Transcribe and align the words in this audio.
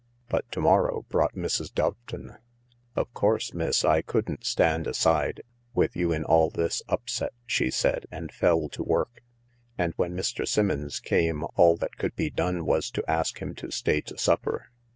But 0.29 0.51
to 0.53 0.59
morrow 0.61 1.05
brought 1.09 1.35
Mrs. 1.35 1.71
Doveton." 1.71 2.37
Of 2.95 3.13
course, 3.13 3.53
miss, 3.53 3.85
I 3.85 4.01
couldn't 4.01 4.43
stand 4.47 4.87
aside, 4.87 5.43
with 5.75 5.95
you 5.95 6.11
in 6.11 6.23
all 6.23 6.49
this 6.49 6.81
upset," 6.89 7.33
she 7.45 7.69
said, 7.69 8.07
and 8.09 8.31
fell 8.31 8.67
to 8.69 8.81
work. 8.81 9.21
And 9.77 9.93
when 9.97 10.17
Mr. 10.17 10.47
Simmons 10.47 10.99
came 10.99 11.45
all 11.55 11.77
that 11.77 11.97
could 11.97 12.15
be 12.15 12.31
done 12.31 12.65
was 12.65 12.89
to 12.89 13.03
ask 13.07 13.43
him 13.43 13.53
to 13.53 13.69
stay 13.69 14.01
to 14.01 14.17
supper. 14.17 14.71